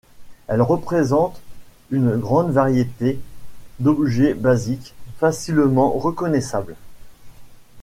Elles 0.47 0.63
représentent 0.63 1.39
une 1.91 2.15
grande 2.17 2.49
variété 2.49 3.19
d'objets 3.79 4.33
basiques 4.33 4.95
facilement 5.19 5.91
reconnaissables. 5.91 6.75